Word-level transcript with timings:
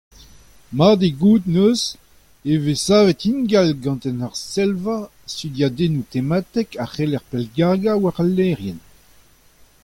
Mat 0.77 0.99
eo 1.07 1.13
gouzout 1.19 1.43
neuze 1.53 1.89
e 2.51 2.53
vez 2.63 2.81
savet 2.85 3.21
ingal 3.31 3.69
gant 3.83 4.03
an 4.09 4.19
Arsellva 4.27 4.97
studiadennoù 5.33 6.05
tematek 6.11 6.69
a 6.83 6.85
c’heller 6.91 7.23
pellgargañ 7.29 7.97
war 8.03 8.17
al 8.23 8.29
lec'hienn. 8.37 8.79